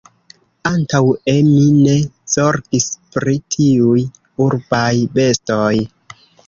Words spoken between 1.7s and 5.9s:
ne zorgis pri tiuj urbaj bestoj...